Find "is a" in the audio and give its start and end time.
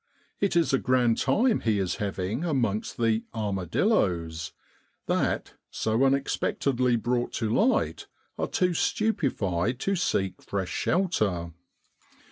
0.55-0.79